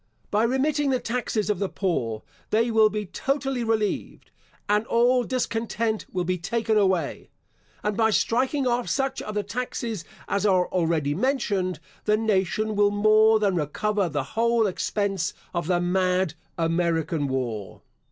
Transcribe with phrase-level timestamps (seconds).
[0.31, 4.31] By remitting the taxes of the poor, they will be totally relieved,
[4.67, 7.29] and all discontent will be taken away;
[7.83, 12.89] and by striking off such of the taxes as are already mentioned, the nation will
[12.89, 17.83] more than recover the whole expense of the mad American war.